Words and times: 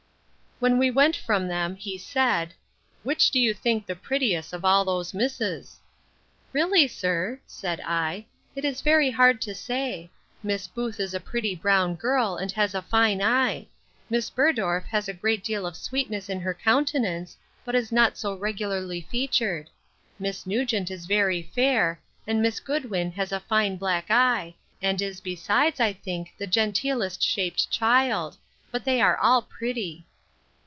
When 0.61 0.77
we 0.77 0.91
went 0.91 1.15
from 1.15 1.47
them, 1.47 1.75
he 1.75 1.97
said, 1.97 2.53
Which 3.01 3.31
do 3.31 3.39
you 3.39 3.51
think 3.51 3.87
the 3.87 3.95
prettiest 3.95 4.53
of 4.53 4.61
those 4.61 5.11
misses? 5.11 5.79
Really, 6.53 6.87
sir, 6.87 7.39
replied 7.63 7.81
I, 7.83 8.25
it 8.55 8.63
is 8.63 8.83
hard 9.15 9.41
to 9.41 9.55
say: 9.55 10.11
Miss 10.43 10.67
Booth 10.67 10.99
is 10.99 11.15
a 11.15 11.19
pretty 11.19 11.55
brown 11.55 11.95
girl, 11.95 12.35
and 12.35 12.51
has 12.51 12.75
a 12.75 12.83
fine 12.83 13.23
eye; 13.23 13.69
Miss 14.07 14.29
Burdoff 14.29 14.83
has 14.85 15.07
a 15.09 15.15
great 15.15 15.43
deal 15.43 15.65
of 15.65 15.75
sweetness 15.75 16.29
in 16.29 16.39
her 16.41 16.53
countenance, 16.53 17.35
but 17.65 17.73
is 17.73 17.91
not 17.91 18.15
so 18.15 18.35
regularly 18.35 19.01
featured. 19.09 19.67
Miss 20.19 20.45
Nugent 20.45 20.91
is 20.91 21.07
very 21.07 21.41
fair: 21.41 21.99
and 22.27 22.39
Miss 22.39 22.59
Goodwin 22.59 23.11
has 23.13 23.31
a 23.31 23.39
fine 23.39 23.77
black 23.77 24.11
eye, 24.11 24.53
and 24.79 25.01
is, 25.01 25.21
besides, 25.21 25.79
I 25.79 25.93
think, 25.93 26.29
the 26.37 26.45
genteelest 26.45 27.23
shaped 27.23 27.71
child; 27.71 28.37
but 28.69 28.85
they 28.85 29.01
are 29.01 29.17
all 29.17 29.41
pretty. 29.41 30.05